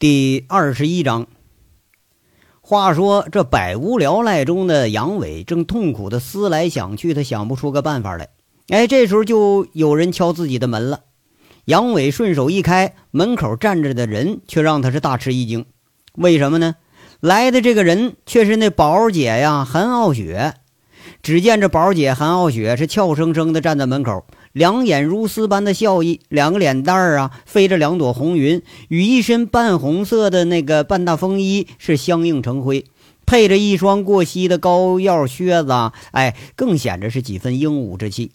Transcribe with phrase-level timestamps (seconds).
[0.00, 1.26] 第二十一章。
[2.62, 8.30] 话说这百无聊赖中的杨伟正痛苦的思来想去，他想不出个办法来。
[8.68, 11.00] 哎，这时候就有人敲自己的门了。
[11.66, 15.66] 杨伟顺手一开，门口站着的人却让他是大吃一惊。
[16.14, 16.76] 为什么呢？
[17.20, 20.54] 来的这个人却是那宝姐呀，韩傲雪。
[21.22, 24.24] 只见这宝姐韩傲雪是俏生生的站在门口。
[24.52, 32.84] 两眼如丝般的笑意，两个脸蛋儿啊飞着两朵红云，与一身半红色的那个半大风衣是相映成辉，
[33.24, 38.32] 配着一双过膝的高腰靴子啊，哎，更显着是几分英武之气。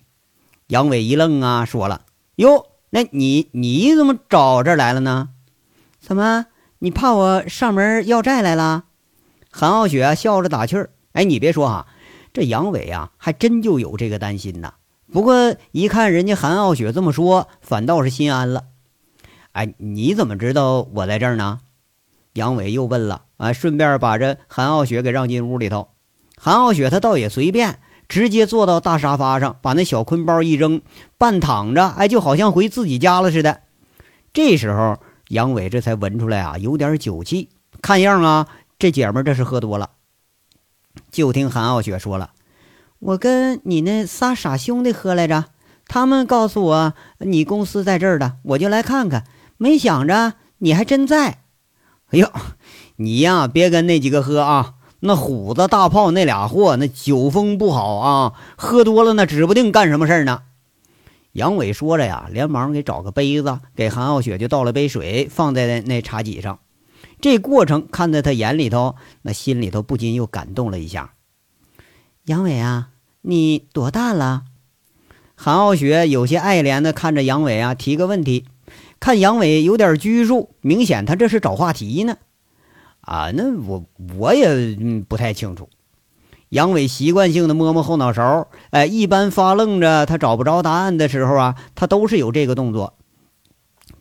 [0.67, 2.05] 杨伟一愣啊，说了
[2.37, 5.29] ：“哟，那你你怎么找这儿来了呢？
[5.99, 6.45] 怎么，
[6.79, 8.85] 你怕我上门要债来了？”
[9.51, 11.87] 韩傲雪笑着打趣儿：“哎，你别说哈，
[12.31, 14.75] 这杨伟啊，还真就有这个担心呐。”
[15.11, 18.65] 不过一看人家韩傲雪这么说，反倒是心安了。
[19.51, 21.61] 哎，你怎么知道我在这儿呢？
[22.33, 23.23] 杨伟又问了。
[23.37, 25.89] 啊，顺便把这韩傲雪给让进屋里头。
[26.37, 30.81] 韩傲雪他倒也随便，直接坐到大沙发上，把那小坤包一扔，
[31.17, 33.61] 半躺着，哎，就好像回自己家了似的。
[34.33, 37.49] 这时候杨伟这才闻出来啊，有点酒气，
[37.81, 38.47] 看样啊，
[38.79, 39.91] 这姐们这是喝多了。
[41.11, 42.31] 就听韩傲雪说了。
[42.99, 45.45] 我跟你那仨傻兄弟喝来着，
[45.87, 49.25] 他们告诉我你公司在这儿的，我就来看看。
[49.57, 51.39] 没想着你还真在。
[52.09, 52.31] 哎呦，
[52.97, 54.73] 你呀，别跟那几个喝啊！
[55.01, 60.43] 那虎子大炮那俩货，那酒风不好啊，喝多了那指不定干什么事儿呢。
[61.33, 66.59] 杨伟说着呀，连忙给找个杯子，给韩傲雪就倒了杯水，放在那茶几上。
[67.19, 71.14] 这过程看在他眼里头，那心里头不禁又感动了一下。
[72.25, 72.89] 杨伟啊，
[73.21, 74.45] 你多大了？
[75.35, 78.45] 韩傲雪有些爱怜的看着杨伟啊，提个问题。
[78.99, 82.17] 看杨伟有点拘束，明显他这是找话题呢。
[83.01, 83.85] 啊，那我
[84.17, 84.75] 我也
[85.07, 85.69] 不太清楚。
[86.49, 92.95] 杨伟习惯性的摸摸后脑勺，哎，一般发愣着，他找不着答案的时候啊，他都是有这个动作。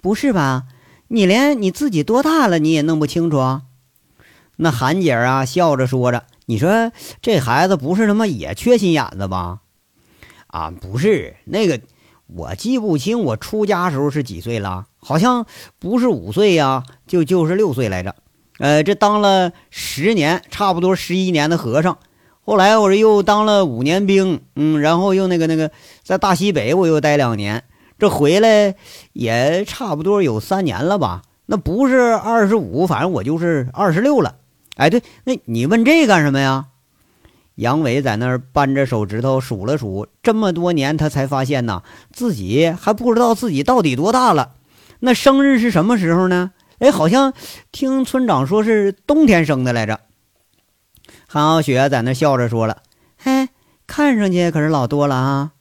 [0.00, 0.62] 不是吧？
[1.08, 3.64] 你连你自己多大了你也弄不清楚啊？
[4.56, 6.24] 那韩姐啊，笑着说着。
[6.46, 9.60] 你说这孩子不是他妈也缺心眼子吧？
[10.46, 11.80] 啊，不是那个，
[12.26, 15.46] 我记不清我出家时候是几岁了，好像
[15.78, 18.14] 不是五岁呀，就就是六岁来着。
[18.58, 21.98] 呃，这当了十年，差不多十一年的和尚。
[22.44, 25.70] 后来我这又当了五年兵，嗯，然后又那个那个
[26.02, 27.64] 在大西北我又待两年，
[27.98, 28.76] 这回来
[29.12, 31.22] 也差不多有三年了吧？
[31.46, 34.36] 那不是二十五，反正我就是二十六了。
[34.74, 36.66] 哎，对，那你问这干什么呀？
[37.56, 44.54] 杨伟在那儿扳着手指头数了数，这么多年他才发现呐，自己还不知道自己到底多大了。
[44.98, 46.50] 那生日是什么时候呢？
[46.80, 47.32] 哎，好像
[47.70, 50.00] 听村长说是冬天生的来着。
[51.28, 52.82] 韩傲雪在那笑着说了
[53.16, 53.48] ：“嘿，
[53.86, 55.52] 看上去可是老多了啊。”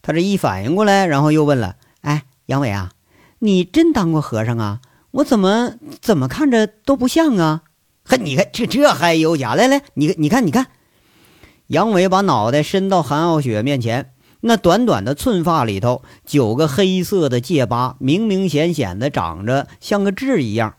[0.00, 2.92] 他这一反应过来，然后又问了：“哎，杨伟啊，
[3.40, 4.80] 你真当过和尚啊？
[5.10, 7.64] 我怎么怎么看着都不像啊？”
[8.04, 9.54] 呵，你看这这还有假？
[9.54, 10.66] 来来，你你看你看，
[11.68, 20.74] 杨伟把脑袋伸到韩傲雪面前，那短短的寸发里头九个黑色的戒疤，明明显显的长着像个痣一样。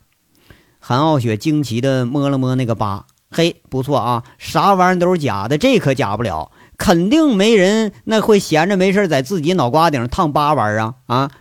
[0.80, 11.32] 韩傲雪惊奇的摸了摸那个疤，嘿，不错啊，啥玩意都是假的，这可假不了，肯定没人那会闲着没事在自己脑瓜顶上烫疤玩啊啊！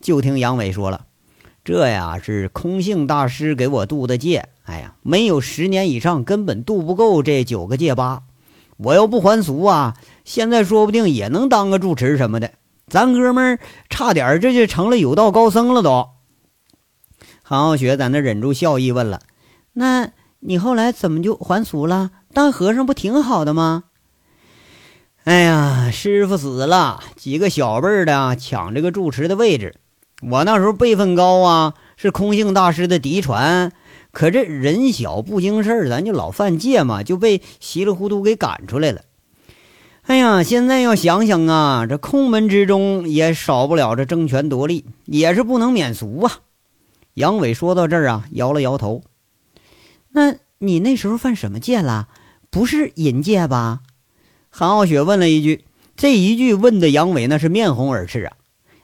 [0.00, 1.06] 就听杨伟说了，
[1.68, 4.48] 这呀是空性大师给我渡的戒。
[4.64, 8.22] 哎呀，没有十年以上，根本渡不够这九个戒疤。
[8.78, 12.52] 我要不还俗啊，现在说不定也能当个住持什么的。
[12.86, 13.58] 咱哥们儿
[13.90, 16.08] 差点这就成了有道高僧了都。
[17.42, 19.20] 韩傲雪在那忍住笑意问了
[19.74, 22.12] ：“那你后来怎么就还俗了？
[22.32, 23.84] 当和尚不挺好的吗？”
[25.24, 29.74] 哎呀，师傅死了，几个小辈儿的抢这个住持的位置。
[30.20, 33.72] 我那时候辈分高啊，是空性大师的嫡传。
[34.10, 39.02] 可这人小不经事儿，咱就老犯戒嘛，就被稀里糊涂给赶出来了。
[40.02, 46.40] 哎呀，现在要想想啊，这空门之中也少不了这争权夺利，也是不能免俗啊。
[47.14, 49.02] 杨伟说到这儿啊，摇了摇头。
[50.10, 52.08] 那你那时候犯什么戒了？
[52.50, 53.80] 不是淫戒吧？
[54.48, 58.32] 韩傲雪问了一句，这一句问的杨伟那是面红耳赤啊。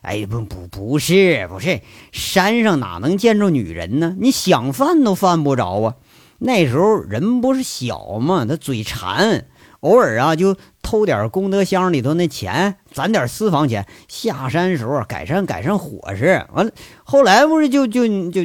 [0.04, 1.80] 哎，不不不是不是，
[2.12, 4.14] 山上哪能见着女人呢？
[4.20, 5.96] 你想犯都犯不着啊！
[6.38, 9.46] 那时候人不是小嘛，他嘴馋，
[9.80, 16.44] 偶尔啊就偷点功德箱里头那钱，攒点私房钱，下山时候改善改善伙食。
[16.52, 16.72] 完了，
[17.02, 18.42] 后来不是就就就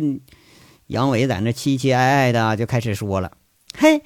[0.87, 3.33] 杨伟在那凄凄哀哀的就开始说了
[3.77, 4.01] ：“嘿，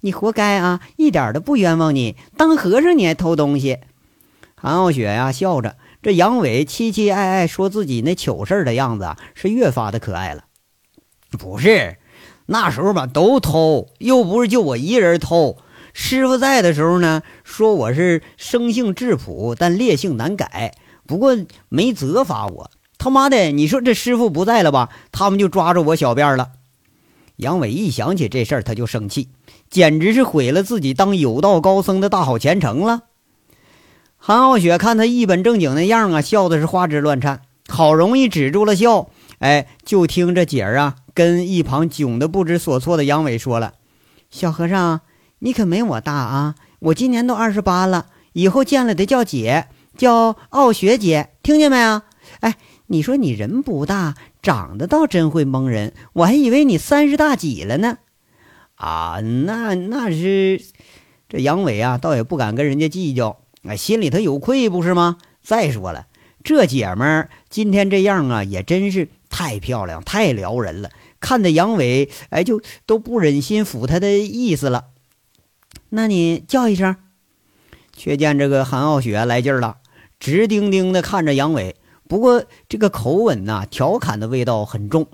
[0.00, 2.16] 你活该啊，一点都不冤枉你。
[2.36, 3.78] 当和尚你还偷东西。”
[4.58, 5.76] 韩傲雪呀笑着，
[6.06, 10.44] 这杨伟凄凄哀哀说自己那糗事的样子啊，是越发的可爱了。
[11.32, 11.98] 不是，
[12.46, 15.56] 那时候吧都偷，又不是就我一人偷。
[15.92, 20.76] 师傅在的时候呢，说我是生性质朴，但烈性难改，
[21.08, 21.36] 不过
[21.68, 22.70] 没责罚我。
[22.98, 24.90] 他妈的，你说这师傅不在了吧？
[25.10, 26.52] 他们就抓着我小辫了。
[27.34, 29.30] 杨伟一想起这事儿，他就生气，
[29.68, 33.00] 简直是毁了自己当有道高僧的大好前程了。
[34.26, 39.08] 韩傲雪看他一本正经那样啊，笑的是花枝乱颤，好容易止住了笑。
[39.38, 43.74] 哎，就听这姐儿啊，跟一旁窘得不知所措的杨伟说了
[44.28, 45.02] ：“小和尚，
[45.38, 46.56] 你可没我大啊！
[46.80, 52.02] 我今年都二十八了，以后见了得叫姐，叫傲雪姐，听见没有？
[52.40, 52.56] 哎。”
[52.88, 57.98] 你说你人不大，长得倒真会蒙人，我还以为你三十大几了呢。
[58.74, 60.60] 啊，那那是
[61.28, 63.38] 这杨伟啊，倒也不敢跟人家计较，
[63.68, 65.18] 哎，心里头有愧不是吗？
[65.42, 66.06] 再说了，
[66.42, 70.90] 这姐们儿今天这样啊，也真是太漂亮，太撩人了，
[71.20, 74.86] 看的杨伟哎，就都不忍心抚她的意思了。
[75.90, 76.96] 那你叫一声，
[77.92, 79.76] 却见这个韩傲雪来劲了，
[80.18, 81.76] 直盯盯的看着杨伟。
[82.08, 85.06] 不过这个口吻呐，调侃的味道很重。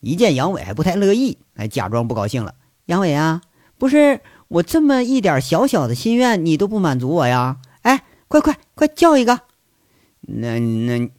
[0.00, 2.54] 一见杨伟还不太乐意，哎，假装不高兴了。
[2.86, 3.42] 杨伟啊，
[3.78, 7.56] 不是我这么一点小小的心愿，你都不满足我呀？
[8.28, 9.40] 快快快叫一个！
[10.20, 11.10] 那那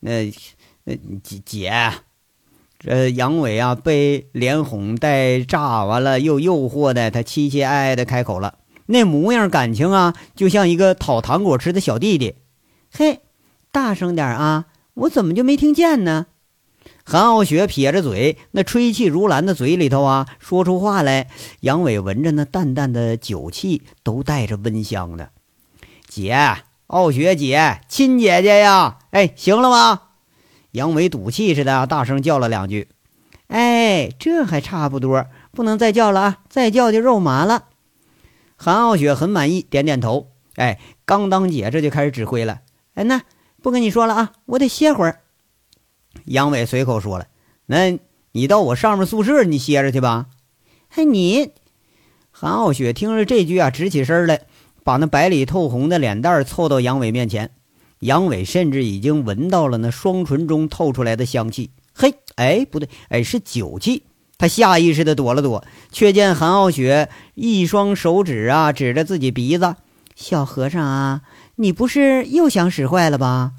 [0.00, 0.32] 那
[0.84, 1.72] 那姐姐，
[2.78, 12.36] 这杨伟啊，被连哄带诈完了，又诱惑的，他凄凄哀哀的开口了，那模样感情啊，就像一个讨糖果吃的小弟弟。
[12.92, 13.20] 嘿。
[13.70, 14.64] 大声点啊！
[14.94, 16.28] 我怎么就没听见呢？
[17.04, 21.28] 韩傲雪撇着嘴，那吹气如兰的嘴里头啊，说出话来。
[21.60, 25.30] 杨伟闻着那淡淡的酒气，都带着温香的。
[26.08, 28.98] 姐，傲雪姐，亲姐姐呀！
[29.10, 30.02] 哎，行了吗？
[30.72, 32.88] 杨伟赌气似的大声叫了两句。
[33.46, 36.38] 哎，这还差不多，不能再叫了啊！
[36.48, 37.64] 再叫就肉麻了。
[38.56, 40.32] 韩傲雪很满意，点点头。
[40.56, 42.60] 哎，刚当姐这就开始指挥了。
[42.94, 43.22] 哎，那。
[43.60, 45.18] 不跟你说了啊，我得歇会儿。
[46.26, 47.26] 杨伟随口说了
[47.66, 47.98] ：“那
[48.30, 50.26] 你到我上面宿舍，你歇着去吧。”
[50.88, 51.50] 嘿，你
[52.30, 54.42] 韩傲雪听着这句啊，直起身来，
[54.88, 57.50] 把那白里透红的脸蛋凑到杨伟面前。
[57.98, 61.72] 杨伟甚至已经闻到了那双唇中透出来的香气。
[61.92, 64.04] 嘿，哎，不对，哎，是酒气。
[64.38, 65.62] 他下意识的躲了躲，
[65.92, 69.76] 却见韩傲雪一双手指啊，指着自己鼻子
[70.16, 71.20] ：“小和尚啊。”
[71.56, 73.52] 你不是又想使坏了吧？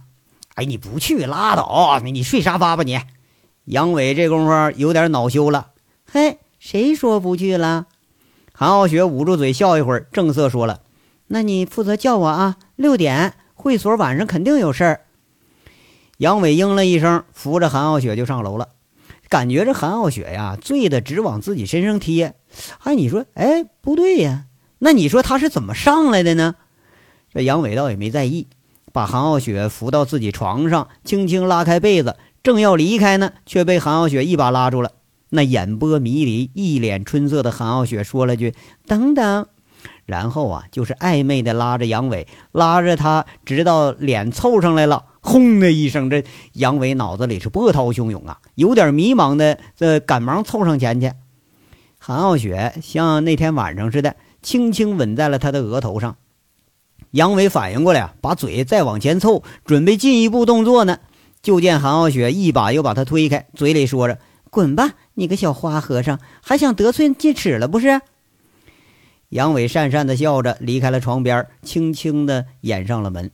[0.55, 2.99] 哎，你不去拉倒，你你睡沙发吧你。
[3.65, 5.67] 杨伟这功夫有点恼羞了。
[6.11, 7.85] 嘿，谁说不去了？
[8.51, 10.79] 韩傲雪捂住嘴笑一会儿，正色说了
[11.29, 15.01] ：“那你负责叫我啊，六点会所晚上肯定有事儿。”
[16.17, 18.69] 杨伟应了一声，扶着韩傲雪就上楼了。
[19.29, 22.35] 感觉这韩傲雪呀，醉的直往自己身上贴。
[22.83, 24.45] 哎，你说，哎，不对呀，
[24.79, 26.55] 那你说他是怎么上来的呢？
[27.31, 28.47] 这杨伟倒也没在意，
[28.91, 34.93] 把韩傲雪扶到自己床上，轻轻拉开被子，正要离开呢，却被韩傲雪一把拉住了。
[35.29, 38.55] 那眼波迷离、一脸春色的韩傲雪说了句
[38.87, 39.45] “等等”，
[40.09, 45.05] 然后啊，就是暧昧的拉着杨伟，拉着他，直到脸凑上来了。
[45.21, 46.23] 轰的一声，这
[46.53, 51.11] 杨伟脑子里是波涛汹涌啊，有点迷茫的，这赶忙凑上前去。
[51.99, 56.15] 韩傲雪像那天晚上似的，轻轻吻在了他的额头上。
[57.11, 60.97] 杨伟反应过来，把嘴再往前凑，准备进一步动作呢。
[61.43, 64.17] 就见韩傲雪一把又把他推开，嘴里说着
[64.49, 68.01] ：“滚吧，你个小花和尚，还想得寸进尺了不是？”
[69.29, 73.29] 杨伟讪讪的笑着离开了床边，轻轻的掩上了门。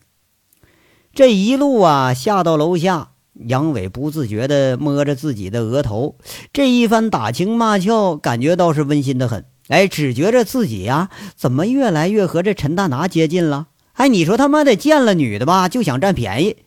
[1.14, 6.18] 这一路啊，下到楼下，杨伟不自觉的摸着自己的额头，
[6.52, 9.46] 这一番打情骂俏，感觉倒是温馨的很。
[9.70, 13.68] 哎，只觉着自己呀，怎么越来越和这陈大拿接近了？
[13.94, 16.58] 哎，你说他妈的见了女的吧，就想占便宜。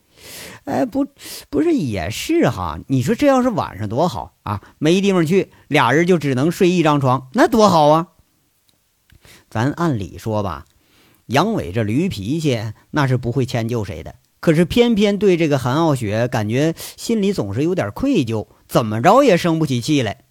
[0.65, 1.05] 哎，不，
[1.51, 2.79] 不是也是哈？
[2.87, 8.07] 你说这要是晚上多好啊，没地方去，俩人就只能睡一张床，那多好啊！
[9.49, 10.65] 咱按理说吧，
[11.25, 12.59] 杨伟这驴脾气
[12.91, 20.25] 那是不会迁就谁的，可是偏偏对这个韩傲雪，感觉心里总是有点愧疚，怎么着也生不起气来。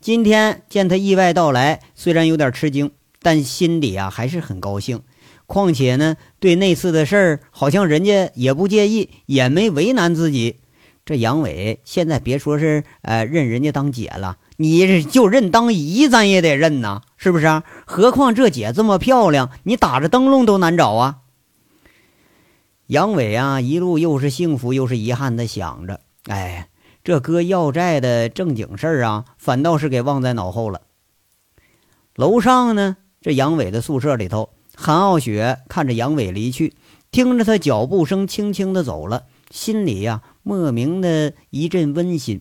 [0.00, 5.02] 今天见他意外到来，虽然有点吃惊，但心里啊还是很高兴。
[5.46, 10.56] 况且呢，对那次的事儿，好像人家也不介意，也没为难自己。
[11.04, 17.62] 这杨伟现在别说是呃认人家当姐了，你就认当姨，咱也得认呐，是不是？
[17.84, 21.18] 何况这姐这么漂亮，你打着灯笼都难找啊。
[22.86, 26.68] 杨伟啊，一路又是幸福又是遗憾的想着，哎，
[27.02, 30.82] 这哥要债的正经事儿啊，反倒是给忘在脑后了。
[32.14, 36.74] 楼上呢，这杨伟的宿舍里头，韩傲雪看着杨伟离去，
[37.10, 42.40] 听着他脚步声轻轻的走了，心里呀莫名的一阵温馨，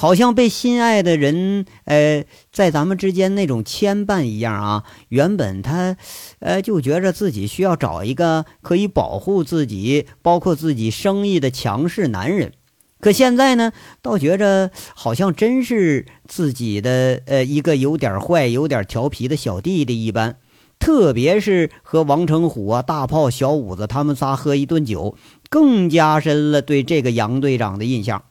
[0.00, 4.84] 好像被心爱的人，呃，在咱们之间那种牵绊一样啊。
[5.10, 5.94] 原本他，
[6.38, 12.52] 呃，就觉着自己需要找一个可以保护自己，包括自己生意的强势男人。
[12.98, 20.38] 可现在呢，倒觉着好像真是自己的呃一个有点坏、有点调皮的小弟弟一般。
[20.78, 25.14] 特别是和王成虎啊、大炮、小五子他们仨喝一顿酒，
[25.50, 28.22] 更加深了对这个杨队长的印象。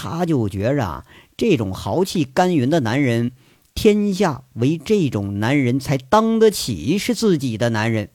[0.00, 1.04] 他就觉着啊，
[1.36, 3.32] 这种豪气干云的男人，
[3.74, 8.10] 天下唯这种男人才当得起是自己的男人。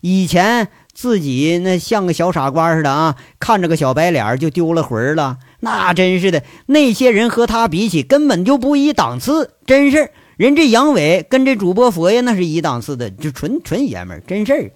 [0.00, 0.68] 以前。
[0.92, 5.38] 自己那像个小傻瓜似的啊，看着个小白脸就丢了魂了。
[5.60, 9.52] 那真是的，那些人和他比起根本就不一档次。
[9.64, 14.20] 真是，人这杨伟跟这主播佛爷那是一档次的，就纯纯爷们儿。
[14.26, 14.72] 真事儿，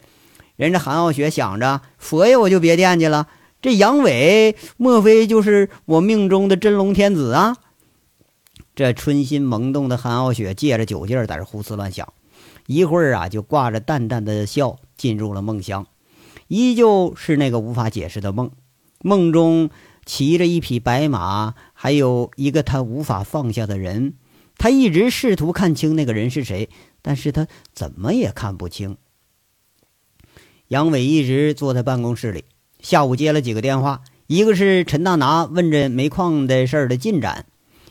[0.56, 3.26] 人这韩傲雪想着佛爷我就别惦记了，
[3.64, 7.56] 这杨伟莫非就是我命中的真龙天子啊？
[8.74, 12.12] 这春心萌动的韩傲雪借着酒劲儿在这胡思乱想，
[12.66, 15.86] 一会儿啊就挂着淡淡的笑进入了梦乡。
[16.46, 18.50] 依旧是那个无法解释的梦，
[19.00, 19.70] 梦中
[20.04, 24.12] 骑着一匹白马，还有一个他无法放下的人。
[24.58, 26.68] 他一直试图看清那个人是谁，
[27.00, 28.98] 但是他怎么也看不清。
[30.68, 32.44] 杨伟一直坐在办公室里，
[32.84, 37.46] 下午接了几个电话，一个是陈大拿问着煤矿的事儿的进展，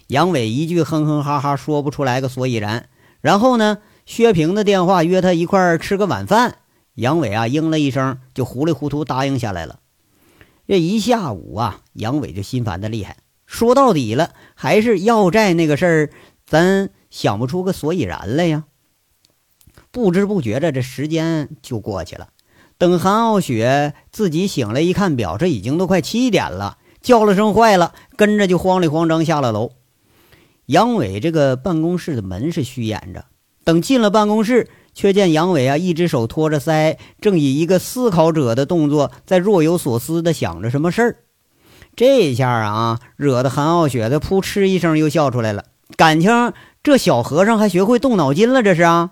[0.05, 2.87] 杨伟一句哼哼哈哈说不出来个所以然。
[3.19, 6.57] 然后呢，薛平的电话约他一块儿吃个晚饭。
[6.93, 9.79] 杨伟啊，应了一声，就糊里糊涂答应下来了。
[10.67, 13.17] 这一下午啊，杨伟就心烦的厉害。
[13.47, 16.09] 说到底了，还是要债那个事儿，
[16.45, 18.65] 咱想不出个所以然来呀。
[19.89, 22.27] 不知不觉着，这时间就过去了。
[22.83, 29.71] 等韩傲雪自己醒来一看表，这已经都快七点了，叫了声“坏了”，跟着就慌里慌张下了楼。
[30.65, 33.23] 杨伟这个办公室的门是虚掩着，
[33.63, 34.69] 等进了办公室。
[34.93, 41.15] 却见杨伟啊，一只手托着腮，正以一个思考者的动作，在若有所思地想着什么事儿。
[41.95, 45.63] 这下啊，惹得韩傲雪的扑哧一声又笑出来了。
[45.95, 46.51] 感情
[46.83, 49.11] 这小和尚还学会动脑筋了，这是啊？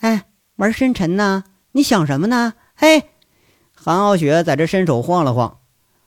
[0.00, 0.24] 哎，
[0.56, 1.44] 玩深沉呢？
[1.74, 2.52] 你想什么呢？
[2.74, 3.04] 嘿，
[3.74, 5.58] 韩傲雪在这伸手晃了晃，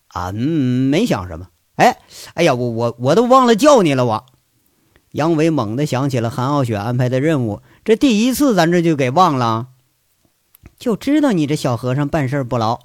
[0.08, 1.48] 啊，嗯，没想什么。
[1.76, 1.98] 哎，
[2.34, 4.26] 哎呀，我我我都忘了叫你了，我。
[5.12, 7.62] 杨伟猛地想起了韩傲雪安排的任务。
[7.86, 9.68] 这第一次，咱这就给忘了，
[10.78, 12.80] 就知道你这小和尚办事不牢。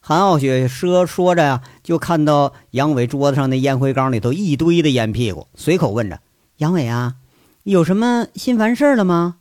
[0.00, 6.20] 韩傲雪说说着呀，就看到杨伟桌子上那烟灰缸里头一堆的烟屁股，随口问着
[6.56, 7.16] ：“杨伟啊，
[7.64, 9.36] 有什么心烦事了吗？”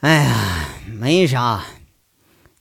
[0.00, 1.64] 哎呀，没啥。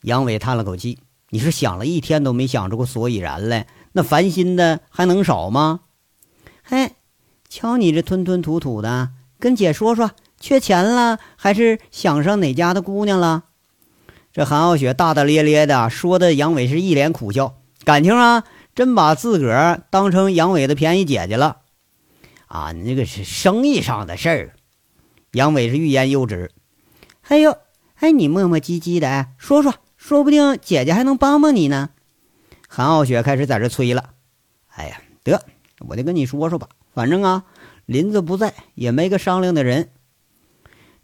[0.03, 0.99] 杨伟叹了口气
[1.31, 5.81] ：“你是想了一天都没想出个所以然来，那烦心的还能少吗？”
[6.63, 6.93] 嘿，
[7.49, 10.11] 瞧你这吞吞吐吐的，跟姐说说。
[10.39, 13.45] 缺钱了，还是想上哪家的姑娘了？
[14.33, 17.55] 这韩傲雪大大咧咧的说的，杨伟是一脸苦笑。
[17.85, 18.43] 感情啊，
[18.75, 21.59] 真把自个儿当成杨伟的便宜姐姐了
[22.47, 22.73] 啊！
[22.73, 24.55] 那个是生意上的事儿。
[25.31, 26.51] 杨伟是欲言又止。
[27.29, 27.55] 哎呦，
[27.95, 31.89] 哎，你磨磨唧唧的，说说，说不定姐姐还能帮帮你呢。
[32.67, 34.09] 韩傲雪开始在这催了。
[34.75, 35.41] 哎呀，得，
[35.79, 37.45] 我就跟你说说吧，反正啊，
[37.85, 39.91] 林子不在，也没个商量的人。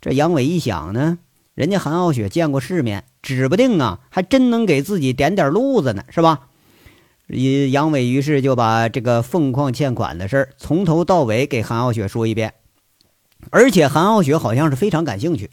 [0.02, 1.18] 这杨伟一想呢，
[1.54, 6.48] 人家韩傲雪见过世面，指不定啊，还真能给自己点点路子呢，是吧？
[7.72, 12.54] 杨伟于是就把这个凤矿欠款的事儿从头到尾给韩傲雪说一遍，
[13.50, 15.50] 而且韩傲雪好像是非常感兴趣，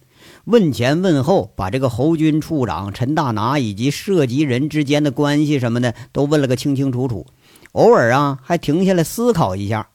[0.47, 7.27] 问前问后，把这个侯军处长陈大拿以及涉及人之间的关系什么的都问了个清清楚楚，
[7.73, 9.89] 偶尔啊还停下来思考一下。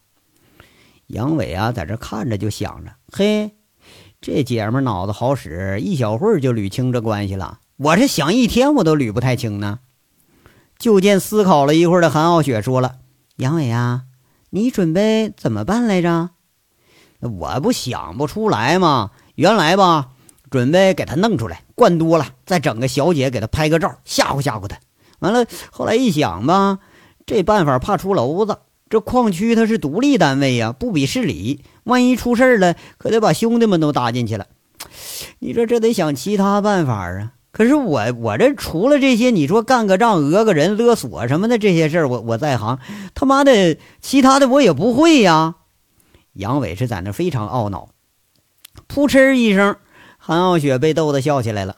[1.08, 3.52] 杨伟啊在这看着就想着，嘿。
[4.20, 7.60] 这姐们脑子好使，一小会儿就捋清这关系了。
[7.78, 9.80] 我是想一天我都捋不太清呢。
[10.78, 12.98] 就见思考了一会儿的韩傲雪说了
[13.38, 14.04] ：“杨伟啊，
[14.52, 16.32] 你准备怎么办来着？
[17.22, 19.12] 我不想不出来吗？
[19.36, 20.11] 原来吧，
[20.52, 24.78] 准备给他弄出来，灌多了，再整个小姐给他拍个照，吓唬吓唬他。
[25.18, 26.78] 完了，后来一想吧，
[27.26, 28.60] 这办法怕出娄子。
[28.90, 34.48] 这矿区它是独立单位呀，不比市里，万一出事了，可得把兄弟们都搭进去了。
[35.40, 37.32] 你说这得想其他办法啊。
[37.54, 42.80] 可是我我这除了这些，你说干个仗、讹个人、勒索什么的这些事儿，我我在行，
[43.14, 45.56] 他妈的其他的我也不会呀。
[46.34, 47.90] 杨伟是在那非常懊恼。
[48.90, 49.78] 噗嗤一声，
[50.32, 51.76] 韩傲雪被逗得笑起来了。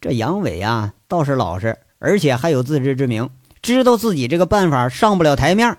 [0.00, 3.28] 这杨伟啊，倒是老实，而且还有自知之明，
[3.60, 5.78] 知道自己这个办法上不了台面。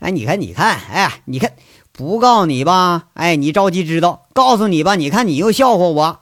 [0.00, 1.54] 哎，你看，你看，哎，你看，
[1.90, 6.20] 不告你吧，哎，你着急知道；告诉你吧，你看你又笑话我。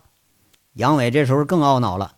[0.74, 2.12] 杨伟这时候更懊恼了。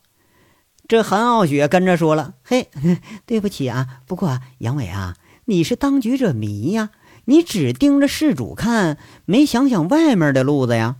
[0.86, 2.68] 这韩傲雪跟着说了：“嘿，
[3.24, 6.90] 对不起啊，不过杨伟啊，你是当局者迷呀，
[7.24, 10.96] 你只盯着事主看，没想想外面的路子呀。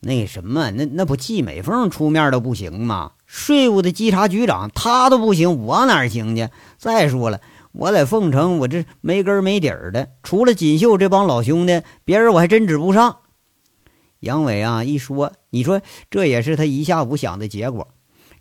[0.00, 3.12] 那什么，那那不季美凤出面都不行吗？
[3.26, 6.48] 税务的稽查局长他都不行，我哪行去？
[6.78, 7.40] 再说了。”
[7.72, 13.18] 我在凤城，我这没根没底儿的，除了锦绣这帮老兄弟，别人我还真指不上。
[14.18, 15.80] 杨伟啊，一说，你说
[16.10, 17.86] 这也是他一下午想的结果。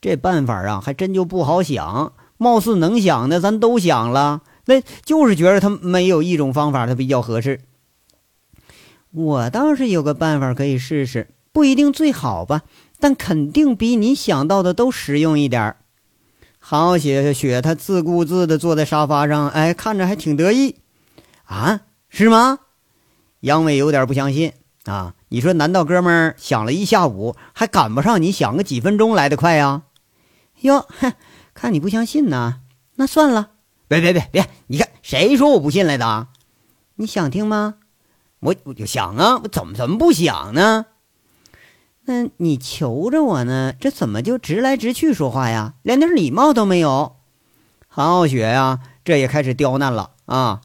[0.01, 2.13] 这办法啊，还真就不好想。
[2.37, 7.61] 貌似能想的，咱都想了，那就是觉得他没有一种方法，他比较合适。
[9.11, 12.61] 我倒是有个办法可以试试，不一定最好吧，
[12.99, 15.77] 但肯定比你想到的都实用一点儿。
[16.59, 20.75] 好雪雪，他自顾自地坐在沙发上，哎，看着还挺得意，
[21.45, 22.59] 啊，是吗？
[23.41, 24.51] 杨伟有点不相信
[24.83, 25.15] 啊！
[25.29, 29.83] 你说，难道哥们儿想了一下午，还赶不上你想个几分钟来的快呀？
[30.61, 31.13] 哟，哼，
[31.53, 32.59] 看你不相信呢，
[32.95, 33.51] 那算了。
[33.87, 36.27] 别别别别，你看谁说我不信来的？
[36.95, 37.75] 你想听吗？
[38.41, 40.87] 我我就想啊，我怎么怎么不想呢？
[42.09, 45.75] 那你求着我呢，这怎么就直来直去说话呀？
[45.83, 47.17] 连点礼貌都没有。
[47.87, 50.61] 韩傲雪呀，这也开始刁难了啊！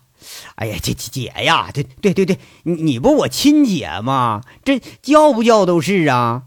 [0.54, 4.40] 哎呀，这姐呀，对对对对，你你不我亲姐吗？
[4.64, 6.44] 这叫不叫都是啊。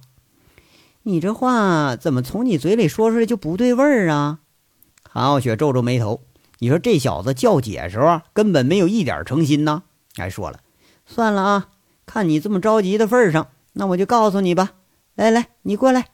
[1.03, 4.39] 你这话怎么从你嘴里说出来就不对味儿啊？
[5.07, 6.21] 韩傲雪皱皱眉头，
[6.57, 9.83] 你说这小子叫姐时候根本没有一点诚心呢。
[10.15, 10.62] 还说了，
[11.05, 11.67] 算了啊，
[12.07, 14.71] 看你这么着急的份上，那我就告诉你吧。
[15.17, 16.10] 来来，你过来。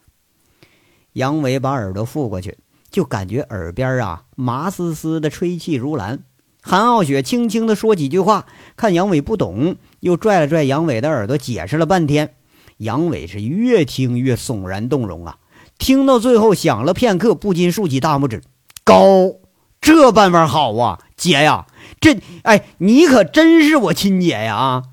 [1.11, 2.57] 杨伟把耳朵附过去，
[2.89, 6.23] 就感觉耳边啊麻丝丝的，吹气如兰。
[6.61, 8.45] 韩傲雪轻轻的说几句话，
[8.77, 12.35] 看杨伟不懂，又拽了拽杨伟的耳朵，解释了半天。
[12.77, 15.37] 杨伟是越听越悚然动容啊！
[15.77, 18.41] 听到最后，想了片刻，不禁竖起大拇指
[18.85, 19.33] ：“高，
[19.81, 21.67] 这办法好啊，姐呀，
[21.99, 24.83] 这哎，你可真是我亲姐呀！”啊，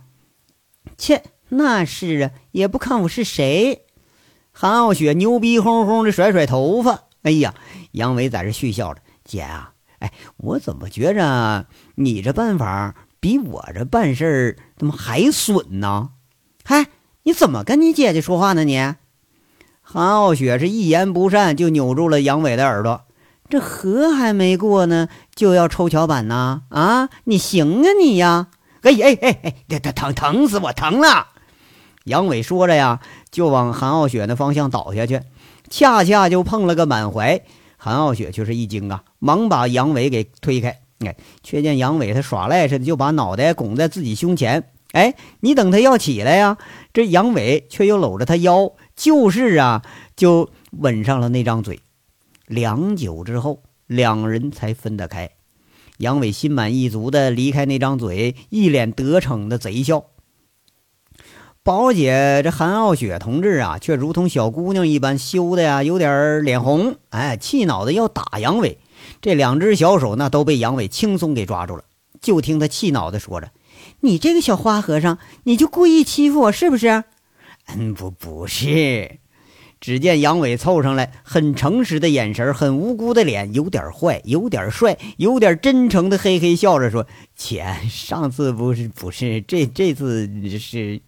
[0.98, 3.84] 切，那是啊，也不看我是谁。
[4.60, 7.54] 韩傲雪牛逼哄哄的甩甩头发，哎呀，
[7.92, 16.10] 杨伟在这续笑着：“姐啊，哎，我怎么觉着你这办法比我这办事儿怎么还损呢？
[16.62, 16.88] 嗨，
[17.22, 18.64] 你怎么跟你姐姐说话呢？
[18.64, 18.76] 你？”
[19.80, 23.04] 韩傲雪是一言不善就扭住了杨伟的耳朵
[23.48, 26.64] ：“这河还没过呢，就要抽桥板呢？
[26.68, 28.48] 啊，你行啊你呀！
[28.82, 31.28] 哎哎哎哎，这这疼疼死我，疼了！”
[32.04, 33.00] 杨伟说着呀。
[33.30, 35.20] 就往韩傲雪那方向倒下去，
[35.70, 37.40] 恰恰就碰了个满怀。
[37.76, 40.80] 韩傲雪却是一惊啊，忙把杨伟给推开。
[40.98, 44.64] 哎，却见杨伟他耍赖似的，就把脑袋拱在自己胸前。
[44.92, 46.58] 哎，你等他要起来呀，
[46.92, 49.82] 这杨伟却又搂着他腰，就是啊，
[50.16, 51.78] 就吻上了那张嘴。
[52.46, 55.30] 良久之后，两人才分得开。
[55.98, 60.04] 杨伟心满意足的离开那张嘴，一脸得逞的贼笑。
[61.62, 68.78] 宝姐，这韩傲雪同志啊，却如同小姑娘一般，羞的呀有点脸红，哎，气恼的要打杨伟。
[69.20, 71.84] 这两只小手那都被杨伟轻松给抓住了。
[72.22, 73.50] 就听他气恼的说着
[74.00, 77.04] ：“你这个小花和尚，你就故意欺负我是不是
[77.76, 79.18] ？”“嗯，不，不是。”
[79.82, 90.26] 只见杨伟凑上来，很诚实的眼神，很无辜的脸，有点坏，有点帅，有点真诚的嘿嘿笑着说：“姐，上次不是，不是，这这次
[90.58, 91.02] 是。”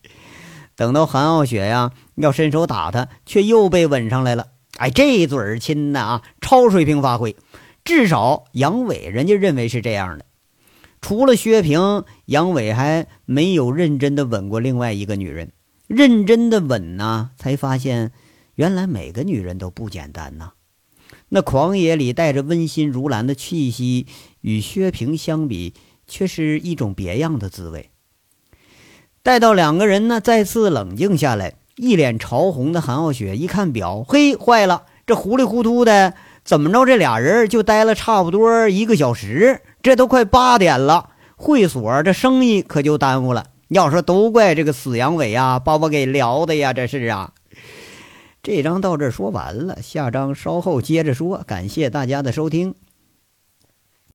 [0.77, 4.49] 等到韩傲雪呀要伸手打他，却又被吻上来了。
[4.79, 7.37] 哎，这嘴亲的啊，超水平发挥。
[7.85, 10.25] 至少杨伟人家认为是这样的。
[11.01, 15.53] 除了薛平，杨伟还没有认真的吻过另外一个女人。
[15.89, 18.13] 认真的吻呢，才发现
[18.55, 20.53] 原来每个女人都不简单呐。
[21.29, 24.07] 那狂野里带着温馨如兰的气息，
[24.41, 25.75] 与薛平相比，
[26.07, 27.91] 却是一种别样的滋味。
[29.25, 34.83] 待到两个人呢再次冷静下来，一脸潮红的韩傲雪一看表，嘿，坏了！
[35.07, 43.47] 这糊里糊涂的怎么着，这俩人就待了差不多一个小时，这都快八点了，会所这生意可就耽误了。
[43.69, 47.33] 要说都怪这个死阳痿呀，把我给聊的呀，这是啊。
[48.43, 51.45] 这章到这说完了，下章稍后接着说。
[51.47, 52.75] 感谢大家的收听。